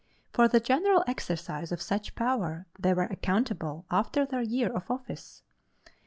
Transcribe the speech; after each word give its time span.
For 0.33 0.47
the 0.47 0.59
general 0.59 1.03
exercise 1.05 1.71
of 1.71 1.79
such 1.79 2.15
power 2.15 2.65
they 2.79 2.91
were 2.91 3.03
accountable 3.03 3.85
after 3.91 4.25
their 4.25 4.41
year 4.41 4.73
of 4.73 4.89
office. 4.89 5.43